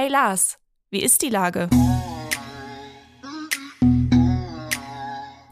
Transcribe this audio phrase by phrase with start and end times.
[0.00, 0.58] Hey Lars,
[0.92, 1.68] wie ist die Lage?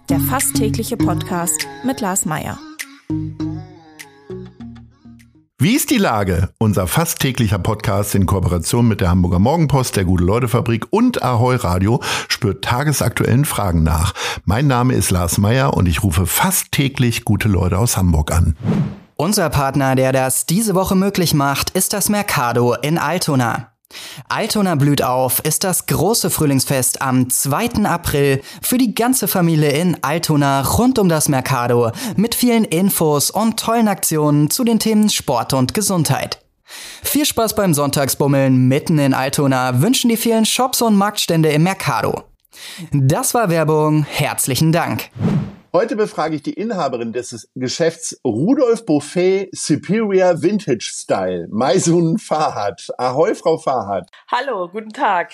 [0.08, 2.56] Der fast tägliche Podcast mit Lars Meier.
[5.59, 6.51] Wie ist die Lage?
[6.59, 12.01] Unser fast täglicher Podcast in Kooperation mit der Hamburger Morgenpost, der Gute-Leute-Fabrik und Ahoi Radio
[12.29, 14.15] spürt tagesaktuellen Fragen nach.
[14.45, 18.57] Mein Name ist Lars Meier und ich rufe fast täglich gute Leute aus Hamburg an.
[19.17, 23.73] Unser Partner, der das diese Woche möglich macht, ist das Mercado in Altona.
[24.29, 27.85] Altona blüht auf ist das große Frühlingsfest am 2.
[27.85, 33.59] April für die ganze Familie in Altona rund um das Mercado mit vielen Infos und
[33.59, 36.42] tollen Aktionen zu den Themen Sport und Gesundheit.
[37.03, 42.25] Viel Spaß beim Sonntagsbummeln mitten in Altona wünschen die vielen Shops und Marktstände im Mercado.
[42.92, 44.05] Das war Werbung.
[44.05, 45.11] Herzlichen Dank.
[45.77, 52.89] Heute befrage ich die Inhaberin des Geschäfts Rudolf Buffet Superior Vintage Style, Maisun Fahad.
[52.97, 54.08] Ahoi, Frau Fahad.
[54.33, 55.33] Hallo, guten Tag.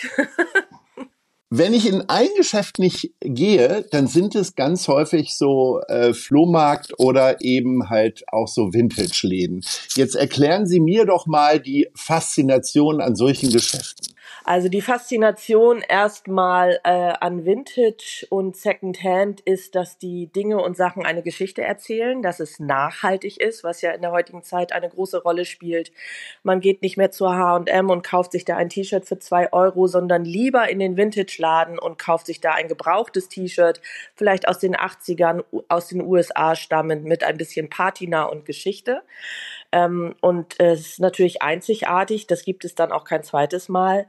[1.50, 6.98] Wenn ich in ein Geschäft nicht gehe, dann sind es ganz häufig so äh, Flohmarkt
[6.98, 9.64] oder eben halt auch so Vintage-Läden.
[9.94, 14.12] Jetzt erklären Sie mir doch mal die Faszination an solchen Geschäften.
[14.44, 21.06] Also die Faszination erstmal äh, an Vintage und Secondhand ist, dass die Dinge und Sachen
[21.06, 25.22] eine Geschichte erzählen, dass es nachhaltig ist, was ja in der heutigen Zeit eine große
[25.22, 25.92] Rolle spielt.
[26.42, 29.86] Man geht nicht mehr zur H&M und kauft sich da ein T-Shirt für zwei Euro,
[29.86, 33.80] sondern lieber in den Vintage-Laden und kauft sich da ein gebrauchtes T-Shirt,
[34.16, 39.02] vielleicht aus den 80ern, aus den USA stammend, mit ein bisschen Patina und Geschichte.
[39.72, 44.06] Ähm, und es ist natürlich einzigartig, das gibt es dann auch kein zweites Mal.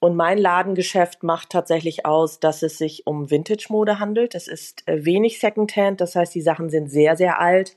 [0.00, 4.34] Und mein Ladengeschäft macht tatsächlich aus, dass es sich um Vintage-Mode handelt.
[4.34, 7.76] Es ist äh, wenig Secondhand, das heißt, die Sachen sind sehr, sehr alt.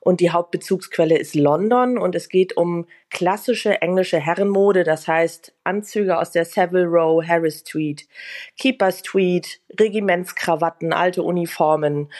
[0.00, 6.18] Und die Hauptbezugsquelle ist London und es geht um klassische englische Herrenmode, das heißt Anzüge
[6.18, 8.06] aus der Savile Row, Harris Tweed,
[8.56, 12.10] Keepers Tweed, Regimentskrawatten, alte Uniformen.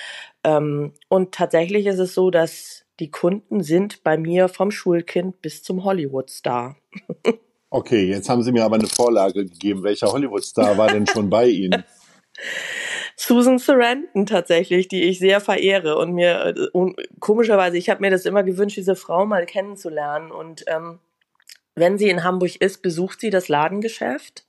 [0.44, 5.62] Ähm, und tatsächlich ist es so, dass die Kunden sind bei mir vom Schulkind bis
[5.62, 6.76] zum Hollywood-Star.
[7.70, 9.82] okay, jetzt haben Sie mir aber eine Vorlage gegeben.
[9.82, 11.84] Welcher Hollywood-Star war denn schon bei Ihnen?
[13.16, 18.24] Susan Sarandon tatsächlich, die ich sehr verehre und mir und komischerweise, ich habe mir das
[18.26, 21.00] immer gewünscht, diese Frau mal kennenzulernen und ähm,
[21.74, 24.46] wenn sie in Hamburg ist, besucht sie das Ladengeschäft,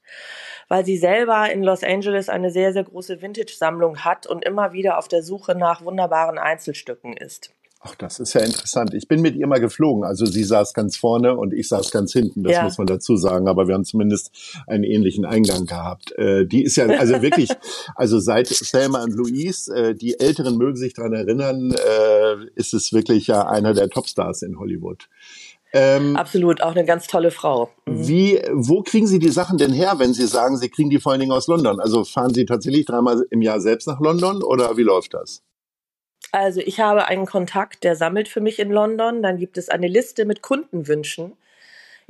[0.67, 4.97] weil sie selber in Los Angeles eine sehr, sehr große Vintage-Sammlung hat und immer wieder
[4.97, 7.51] auf der Suche nach wunderbaren Einzelstücken ist.
[7.81, 8.93] Ach, das ist ja interessant.
[8.93, 10.03] Ich bin mit ihr mal geflogen.
[10.03, 12.43] Also sie saß ganz vorne und ich saß ganz hinten.
[12.43, 12.63] Das ja.
[12.63, 13.47] muss man dazu sagen.
[13.47, 14.31] Aber wir haben zumindest
[14.67, 16.11] einen ähnlichen Eingang gehabt.
[16.17, 17.49] Äh, die ist ja also wirklich,
[17.95, 22.91] also seit Selma und Louise, äh, die Älteren mögen sich dran erinnern, äh, ist es
[22.91, 25.07] wirklich ja einer der Topstars in Hollywood.
[25.71, 27.69] Ähm, Absolut, auch eine ganz tolle Frau.
[27.85, 28.07] Mhm.
[28.07, 31.13] Wie, wo kriegen Sie die Sachen denn her, wenn Sie sagen, Sie kriegen die vor
[31.13, 31.79] allen Dingen aus London?
[31.79, 35.43] Also fahren Sie tatsächlich dreimal im Jahr selbst nach London oder wie läuft das?
[36.31, 39.21] Also ich habe einen Kontakt, der sammelt für mich in London.
[39.21, 41.35] Dann gibt es eine Liste mit Kundenwünschen.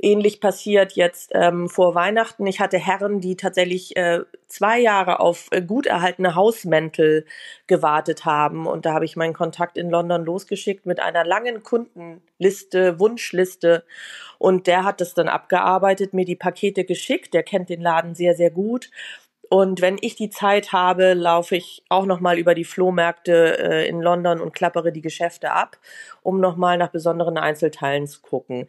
[0.02, 2.46] Ähnlich passiert jetzt ähm, vor Weihnachten.
[2.46, 7.26] Ich hatte Herren, die tatsächlich äh, zwei Jahre auf äh, gut erhaltene Hausmäntel
[7.66, 8.66] gewartet haben.
[8.66, 13.84] Und da habe ich meinen Kontakt in London losgeschickt mit einer langen Kundenliste, Wunschliste.
[14.38, 17.34] Und der hat es dann abgearbeitet, mir die Pakete geschickt.
[17.34, 18.90] Der kennt den Laden sehr, sehr gut.
[19.50, 24.00] Und wenn ich die Zeit habe, laufe ich auch nochmal über die Flohmärkte äh, in
[24.00, 25.76] London und klappere die Geschäfte ab,
[26.22, 28.68] um nochmal nach besonderen Einzelteilen zu gucken.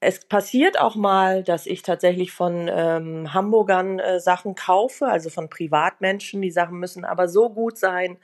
[0.00, 5.50] Es passiert auch mal, dass ich tatsächlich von ähm, Hamburgern äh, Sachen kaufe, also von
[5.50, 6.40] Privatmenschen.
[6.40, 8.16] Die Sachen müssen aber so gut sein,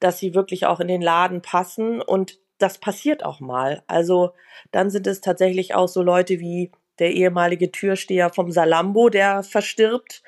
[0.00, 2.02] dass sie wirklich auch in den Laden passen.
[2.02, 3.84] Und das passiert auch mal.
[3.86, 4.32] Also
[4.72, 10.24] dann sind es tatsächlich auch so Leute wie der ehemalige Türsteher vom Salambo, der verstirbt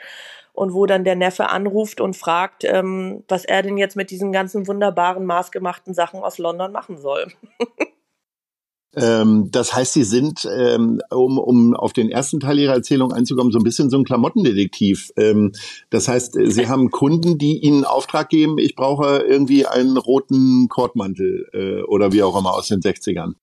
[0.53, 4.33] und wo dann der Neffe anruft und fragt, ähm, was er denn jetzt mit diesen
[4.33, 7.29] ganzen wunderbaren, maßgemachten Sachen aus London machen soll.
[8.97, 13.53] Ähm, das heißt, Sie sind, ähm, um, um auf den ersten Teil Ihrer Erzählung einzukommen,
[13.53, 15.13] so ein bisschen so ein Klamottendetektiv.
[15.17, 15.53] Ähm,
[15.91, 20.69] das heißt, äh, Sie haben Kunden, die Ihnen Auftrag geben, ich brauche irgendwie einen roten
[20.69, 23.35] Kordmantel äh, oder wie auch immer aus den 60ern.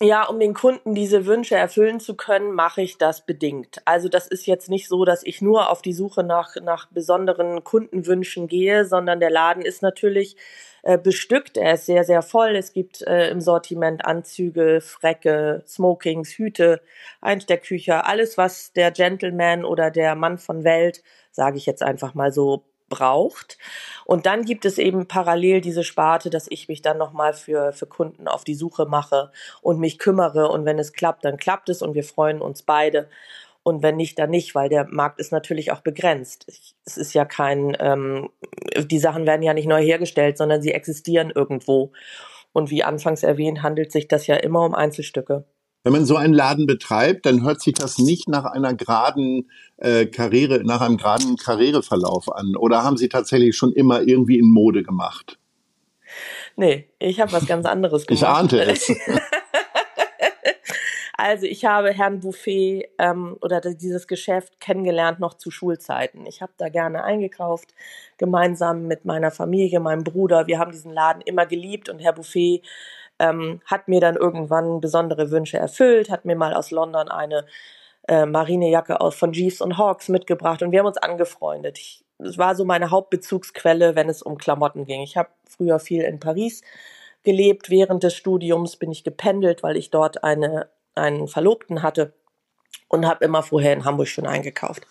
[0.00, 3.82] Ja, um den Kunden diese Wünsche erfüllen zu können, mache ich das bedingt.
[3.84, 7.64] Also das ist jetzt nicht so, dass ich nur auf die Suche nach, nach besonderen
[7.64, 10.36] Kundenwünschen gehe, sondern der Laden ist natürlich
[10.84, 11.56] äh, bestückt.
[11.56, 12.54] Er ist sehr, sehr voll.
[12.54, 16.80] Es gibt äh, im Sortiment Anzüge, Frecke, Smokings, Hüte,
[17.20, 21.02] Einstecktücher, alles, was der Gentleman oder der Mann von Welt,
[21.32, 23.58] sage ich jetzt einfach mal so, braucht.
[24.04, 27.86] Und dann gibt es eben parallel diese Sparte, dass ich mich dann nochmal für, für
[27.86, 29.30] Kunden auf die Suche mache
[29.62, 30.48] und mich kümmere.
[30.48, 33.08] Und wenn es klappt, dann klappt es und wir freuen uns beide.
[33.62, 36.46] Und wenn nicht, dann nicht, weil der Markt ist natürlich auch begrenzt.
[36.86, 38.30] Es ist ja kein, ähm,
[38.78, 41.92] die Sachen werden ja nicht neu hergestellt, sondern sie existieren irgendwo.
[42.52, 45.44] Und wie anfangs erwähnt, handelt sich das ja immer um Einzelstücke.
[45.84, 50.06] Wenn man so einen Laden betreibt, dann hört sich das nicht nach einer geraden äh,
[50.06, 52.56] Karriere, nach einem geraden Karriereverlauf an.
[52.56, 55.38] Oder haben Sie tatsächlich schon immer irgendwie in Mode gemacht?
[56.56, 58.22] Nee, ich habe was ganz anderes gemacht.
[58.22, 58.92] Ich ahnte es.
[61.20, 66.26] Also ich habe Herrn Buffet ähm, oder dieses Geschäft kennengelernt noch zu Schulzeiten.
[66.26, 67.74] Ich habe da gerne eingekauft,
[68.18, 70.46] gemeinsam mit meiner Familie, meinem Bruder.
[70.46, 72.62] Wir haben diesen Laden immer geliebt und Herr Buffet
[73.18, 77.46] ähm, hat mir dann irgendwann besondere Wünsche erfüllt, hat mir mal aus London eine
[78.06, 81.78] äh, Marinejacke von Jeeves und Hawks mitgebracht und wir haben uns angefreundet.
[81.78, 85.02] Ich, es war so meine Hauptbezugsquelle, wenn es um Klamotten ging.
[85.02, 86.62] Ich habe früher viel in Paris
[87.22, 87.70] gelebt.
[87.70, 92.14] Während des Studiums bin ich gependelt, weil ich dort eine, einen Verlobten hatte
[92.88, 94.86] und habe immer vorher in Hamburg schon eingekauft.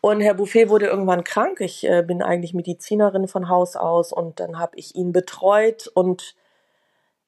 [0.00, 1.60] Und Herr Buffet wurde irgendwann krank.
[1.60, 6.34] Ich äh, bin eigentlich Medizinerin von Haus aus und dann habe ich ihn betreut und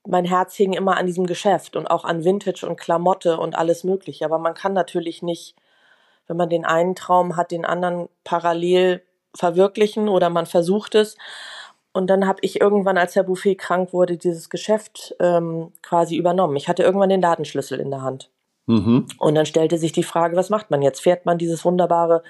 [0.07, 3.85] mein Herz hing immer an diesem Geschäft und auch an Vintage und Klamotte und alles
[3.85, 4.25] Mögliche.
[4.25, 5.55] Aber man kann natürlich nicht,
[6.27, 9.03] wenn man den einen Traum hat, den anderen parallel
[9.35, 11.17] verwirklichen oder man versucht es.
[11.93, 16.57] Und dann habe ich irgendwann, als Herr Buffet krank wurde, dieses Geschäft ähm, quasi übernommen.
[16.57, 18.31] Ich hatte irgendwann den Ladenschlüssel in der Hand.
[18.67, 19.07] Mhm.
[19.19, 21.01] Und dann stellte sich die Frage, was macht man jetzt?
[21.01, 22.23] Fährt man dieses wunderbare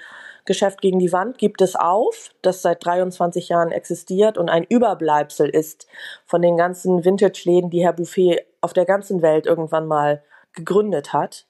[0.45, 5.49] Geschäft gegen die Wand, gibt es auf, das seit 23 Jahren existiert und ein Überbleibsel
[5.49, 5.87] ist
[6.25, 10.23] von den ganzen Vintage-Läden, die Herr Buffet auf der ganzen Welt irgendwann mal
[10.53, 11.47] gegründet hat.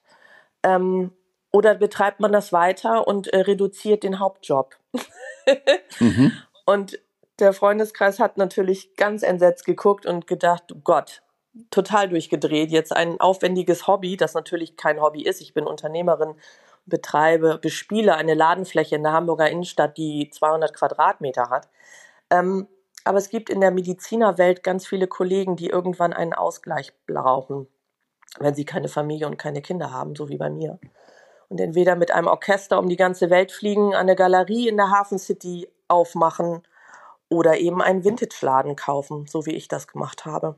[0.62, 1.12] Ähm,
[1.52, 4.76] oder betreibt man das weiter und äh, reduziert den Hauptjob?
[6.00, 6.32] mhm.
[6.64, 6.98] Und
[7.38, 11.22] der Freundeskreis hat natürlich ganz entsetzt geguckt und gedacht, Gott,
[11.70, 12.70] total durchgedreht.
[12.70, 15.40] Jetzt ein aufwendiges Hobby, das natürlich kein Hobby ist.
[15.40, 16.34] Ich bin Unternehmerin
[16.86, 21.68] betreibe, bespiele eine Ladenfläche in der Hamburger Innenstadt, die 200 Quadratmeter hat.
[22.30, 22.68] Ähm,
[23.04, 27.66] aber es gibt in der Medizinerwelt ganz viele Kollegen, die irgendwann einen Ausgleich brauchen,
[28.38, 30.78] wenn sie keine Familie und keine Kinder haben, so wie bei mir.
[31.48, 35.18] Und entweder mit einem Orchester um die ganze Welt fliegen, eine Galerie in der Hafen
[35.18, 36.62] City aufmachen
[37.28, 40.56] oder eben einen Vintage-Laden kaufen, so wie ich das gemacht habe.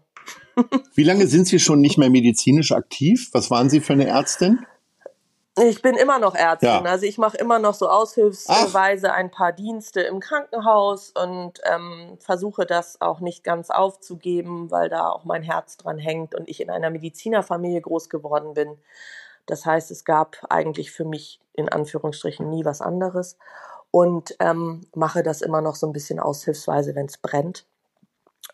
[0.94, 3.28] wie lange sind Sie schon nicht mehr medizinisch aktiv?
[3.32, 4.64] Was waren Sie für eine Ärztin?
[5.58, 6.82] Ich bin immer noch Ärztin, ja.
[6.82, 12.66] also ich mache immer noch so aushilfsweise ein paar Dienste im Krankenhaus und ähm, versuche
[12.66, 16.68] das auch nicht ganz aufzugeben, weil da auch mein Herz dran hängt und ich in
[16.68, 18.76] einer Medizinerfamilie groß geworden bin.
[19.46, 23.38] Das heißt, es gab eigentlich für mich in Anführungsstrichen nie was anderes
[23.90, 27.64] und ähm, mache das immer noch so ein bisschen aushilfsweise, wenn es brennt.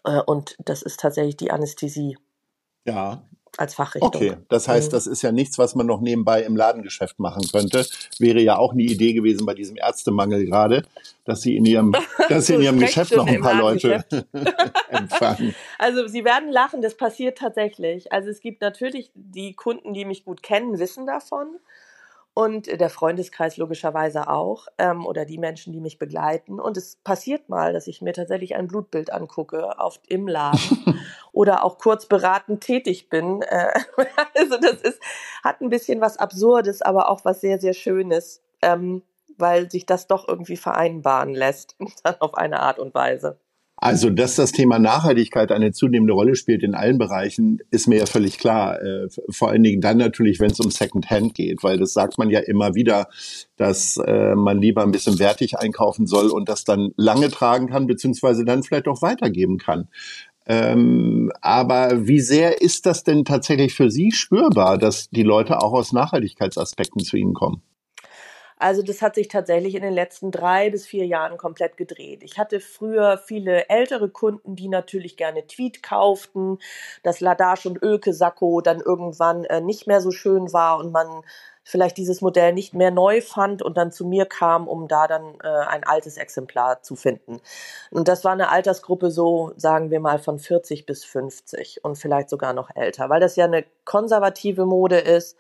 [0.05, 2.17] Äh, und das ist tatsächlich die Anästhesie.
[2.85, 3.23] Ja,
[3.59, 4.11] als Fachrichtung.
[4.15, 4.93] Okay, das heißt, mhm.
[4.93, 7.87] das ist ja nichts, was man noch nebenbei im Ladengeschäft machen könnte.
[8.19, 10.85] Wäre ja auch eine Idee gewesen bei diesem Ärztemangel gerade,
[11.25, 11.95] dass sie in ihrem,
[12.29, 14.05] dass sie in ihrem Geschäft noch ein paar Leute
[14.89, 15.55] empfangen.
[15.79, 18.13] Also Sie werden lachen, das passiert tatsächlich.
[18.13, 21.59] Also es gibt natürlich die Kunden, die mich gut kennen, wissen davon
[22.35, 26.61] und der Freundeskreis logischerweise auch ähm, oder die Menschen, die mich begleiten.
[26.61, 30.99] Und es passiert mal, dass ich mir tatsächlich ein Blutbild angucke auf, im Laden
[31.33, 33.43] oder auch kurz beratend tätig bin.
[33.43, 33.73] Äh,
[34.35, 35.01] also das ist,
[35.43, 39.03] hat ein bisschen was Absurdes, aber auch was sehr, sehr Schönes, ähm,
[39.39, 43.39] weil sich das doch irgendwie vereinbaren lässt, dann auf eine Art und Weise.
[43.83, 48.07] Also, dass das Thema Nachhaltigkeit eine zunehmende Rolle spielt in allen Bereichen, ist mir ja
[48.07, 48.81] völlig klar.
[48.81, 52.31] Äh, vor allen Dingen dann natürlich, wenn es um Secondhand geht, weil das sagt man
[52.31, 53.09] ja immer wieder,
[53.57, 57.89] dass äh, man lieber ein bisschen wertig einkaufen soll und das dann lange tragen kann,
[57.89, 59.89] beziehungsweise dann vielleicht auch weitergeben kann.
[60.47, 65.73] Ähm, aber wie sehr ist das denn tatsächlich für Sie spürbar, dass die Leute auch
[65.73, 67.63] aus Nachhaltigkeitsaspekten zu Ihnen kommen?
[68.63, 72.23] Also das hat sich tatsächlich in den letzten drei bis vier Jahren komplett gedreht.
[72.23, 76.59] Ich hatte früher viele ältere Kunden, die natürlich gerne Tweet kauften,
[77.03, 81.25] dass Ladash und Ölke Sakko dann irgendwann äh, nicht mehr so schön war und man
[81.65, 85.35] vielleicht dieses Modell nicht mehr neu fand und dann zu mir kam, um da dann
[85.43, 87.41] äh, ein altes Exemplar zu finden.
[87.91, 92.31] Und das war eine Altersgruppe so, sagen wir mal, von 40 bis 50 und vielleicht
[92.31, 95.37] sogar noch älter, weil das ja eine konservative Mode ist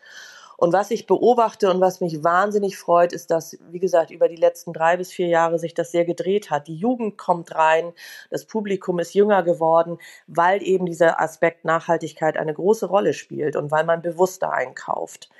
[0.62, 4.36] und was ich beobachte und was mich wahnsinnig freut, ist, dass, wie gesagt, über die
[4.36, 6.68] letzten drei bis vier Jahre sich das sehr gedreht hat.
[6.68, 7.92] Die Jugend kommt rein,
[8.30, 9.98] das Publikum ist jünger geworden,
[10.28, 15.30] weil eben dieser Aspekt Nachhaltigkeit eine große Rolle spielt und weil man bewusster einkauft.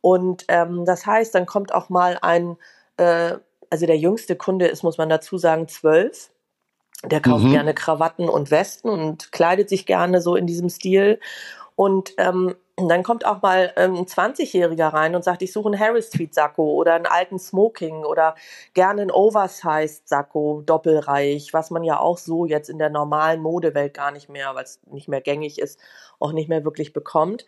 [0.00, 2.56] Und ähm, das heißt, dann kommt auch mal ein,
[2.96, 3.34] äh,
[3.70, 6.30] also der jüngste Kunde ist, muss man dazu sagen, zwölf.
[7.04, 7.52] Der kauft mhm.
[7.52, 11.20] gerne Krawatten und Westen und kleidet sich gerne so in diesem Stil.
[11.76, 15.80] Und ähm, dann kommt auch mal ähm, ein 20-Jähriger rein und sagt, ich suche einen
[15.80, 18.36] Harris Tweed Sakko oder einen alten Smoking oder
[18.74, 23.94] gerne einen Oversized Sakko, doppelreich, was man ja auch so jetzt in der normalen Modewelt
[23.94, 25.80] gar nicht mehr, weil es nicht mehr gängig ist,
[26.20, 27.46] auch nicht mehr wirklich bekommt.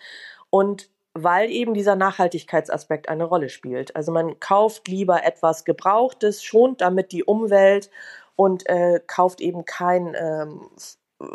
[0.48, 3.96] Und weil eben dieser Nachhaltigkeitsaspekt eine Rolle spielt.
[3.96, 7.90] Also man kauft lieber etwas Gebrauchtes, schont damit die Umwelt
[8.36, 10.62] und äh, kauft eben kein ähm,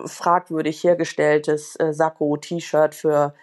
[0.05, 3.33] fragwürdig hergestelltes äh, Sakko, T-Shirt für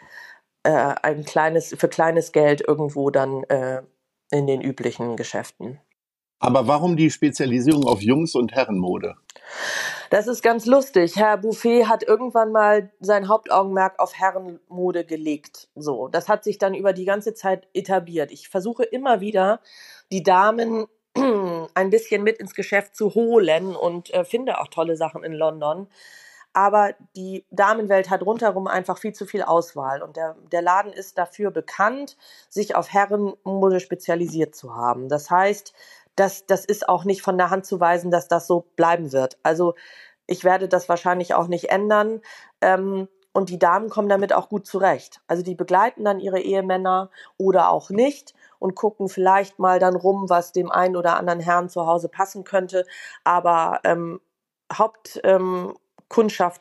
[0.65, 3.83] äh, ein kleines, für kleines Geld irgendwo dann äh,
[4.31, 5.79] in den üblichen Geschäften.
[6.41, 9.15] Aber warum die Spezialisierung auf Jungs- und Herrenmode?
[10.12, 11.16] Das ist ganz lustig.
[11.16, 15.69] Herr Buffet hat irgendwann mal sein Hauptaugenmerk auf Herrenmode gelegt.
[15.75, 18.31] So, das hat sich dann über die ganze Zeit etabliert.
[18.31, 19.61] Ich versuche immer wieder,
[20.12, 20.85] die Damen
[21.16, 25.88] ein bisschen mit ins Geschäft zu holen und äh, finde auch tolle Sachen in London
[26.52, 31.16] aber die Damenwelt hat rundherum einfach viel zu viel Auswahl und der, der Laden ist
[31.16, 32.16] dafür bekannt,
[32.49, 35.09] sich auf Herrenmode spezialisiert zu haben.
[35.09, 35.73] Das heißt,
[36.16, 39.38] das, das ist auch nicht von der Hand zu weisen, dass das so bleiben wird.
[39.42, 39.75] Also
[40.26, 42.21] ich werde das wahrscheinlich auch nicht ändern.
[42.61, 45.23] Ähm, und die Damen kommen damit auch gut zurecht.
[45.26, 50.28] Also die begleiten dann ihre Ehemänner oder auch nicht und gucken vielleicht mal dann rum,
[50.28, 52.85] was dem einen oder anderen Herrn zu Hause passen könnte.
[53.25, 54.21] Aber ähm,
[54.76, 55.75] Haupt, ähm,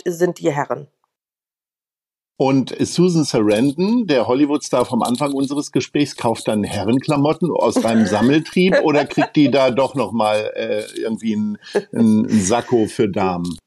[0.05, 0.87] sind die Herren.
[2.41, 8.79] Und Susan Sarandon, der Hollywood-Star vom Anfang unseres Gesprächs, kauft dann Herrenklamotten aus reinem Sammeltrieb
[8.81, 11.59] oder kriegt die da doch noch mal äh, irgendwie einen,
[11.93, 13.59] einen Sakko für Damen?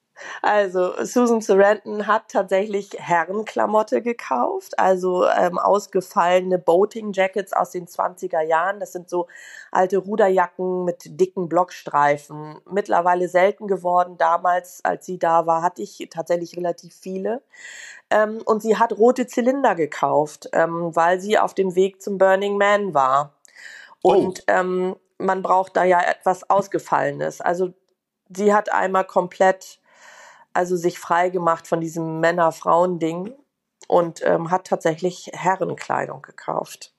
[0.42, 8.40] Also Susan Sarandon hat tatsächlich Herrenklamotte gekauft, also ähm, ausgefallene Boating Jackets aus den 20er
[8.40, 8.80] Jahren.
[8.80, 9.26] Das sind so
[9.72, 12.60] alte Ruderjacken mit dicken Blockstreifen.
[12.70, 14.16] Mittlerweile selten geworden.
[14.16, 17.42] Damals, als sie da war, hatte ich tatsächlich relativ viele.
[18.10, 22.56] Ähm, und sie hat rote Zylinder gekauft, ähm, weil sie auf dem Weg zum Burning
[22.56, 23.34] Man war.
[24.02, 24.52] Und oh.
[24.52, 27.40] ähm, man braucht da ja etwas Ausgefallenes.
[27.40, 27.72] Also
[28.28, 29.80] sie hat einmal komplett
[30.54, 33.34] also sich frei gemacht von diesem Männer-Frauen-Ding
[33.88, 36.94] und ähm, hat tatsächlich Herrenkleidung gekauft.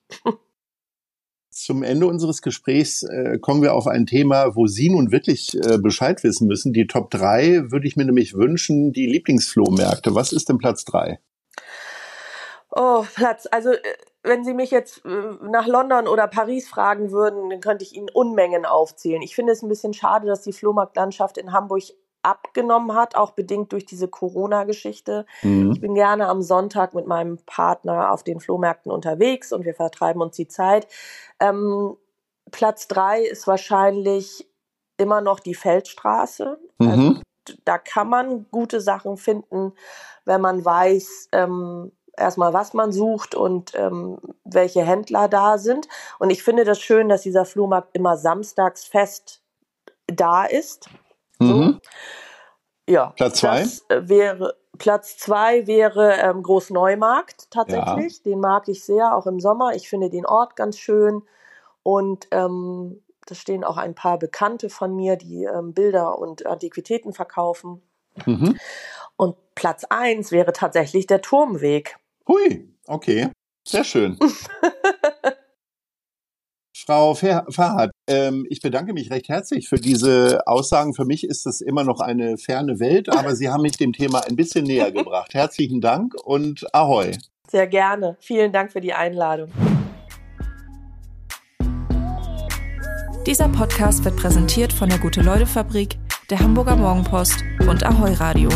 [1.50, 5.78] Zum Ende unseres Gesprächs äh, kommen wir auf ein Thema, wo Sie nun wirklich äh,
[5.78, 6.74] Bescheid wissen müssen.
[6.74, 10.14] Die Top 3 würde ich mir nämlich wünschen, die Lieblingsflohmärkte.
[10.14, 11.18] Was ist denn Platz 3?
[12.70, 13.48] Oh, Platz.
[13.50, 13.78] Also, äh,
[14.22, 15.08] wenn Sie mich jetzt äh,
[15.50, 19.22] nach London oder Paris fragen würden, dann könnte ich Ihnen Unmengen aufzählen.
[19.22, 21.84] Ich finde es ein bisschen schade, dass die Flohmarktlandschaft in Hamburg
[22.26, 25.26] abgenommen hat, auch bedingt durch diese Corona-Geschichte.
[25.42, 25.72] Mhm.
[25.72, 30.20] Ich bin gerne am Sonntag mit meinem Partner auf den Flohmärkten unterwegs und wir vertreiben
[30.20, 30.88] uns die Zeit.
[31.40, 31.96] Ähm,
[32.50, 34.48] Platz drei ist wahrscheinlich
[34.96, 36.58] immer noch die Feldstraße.
[36.78, 36.88] Mhm.
[36.88, 37.14] Also,
[37.64, 39.72] da kann man gute Sachen finden,
[40.24, 45.86] wenn man weiß, ähm, erstmal, was man sucht und ähm, welche Händler da sind.
[46.18, 49.42] Und ich finde das schön, dass dieser Flohmarkt immer samstags fest
[50.06, 50.88] da ist.
[51.38, 51.80] Mhm.
[52.88, 53.12] Ja.
[53.16, 53.62] Platz zwei?
[53.88, 58.18] Äh, wäre, Platz zwei wäre ähm, Großneumarkt tatsächlich.
[58.18, 58.22] Ja.
[58.24, 59.74] Den mag ich sehr, auch im Sommer.
[59.74, 61.22] Ich finde den Ort ganz schön.
[61.82, 67.12] Und ähm, da stehen auch ein paar Bekannte von mir, die ähm, Bilder und Antiquitäten
[67.12, 67.82] verkaufen.
[68.24, 68.58] Mhm.
[69.16, 71.96] Und Platz eins wäre tatsächlich der Turmweg.
[72.28, 73.30] Hui, okay.
[73.66, 74.18] Sehr schön.
[76.76, 80.94] Frau Farhad, ähm, ich bedanke mich recht herzlich für diese Aussagen.
[80.94, 84.20] Für mich ist das immer noch eine ferne Welt, aber Sie haben mich dem Thema
[84.26, 85.34] ein bisschen näher gebracht.
[85.34, 87.12] Herzlichen Dank und Ahoi.
[87.48, 88.16] Sehr gerne.
[88.20, 89.50] Vielen Dank für die Einladung.
[93.26, 95.98] Dieser Podcast wird präsentiert von der Gute-Leute-Fabrik,
[96.30, 98.48] der Hamburger Morgenpost und Ahoi Radio.